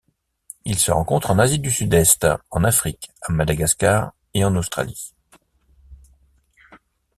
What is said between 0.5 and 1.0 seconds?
Il se